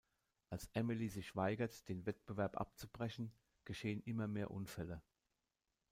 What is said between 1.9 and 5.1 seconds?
Wettbewerb abzubrechen, geschehen immer mehr Unfälle.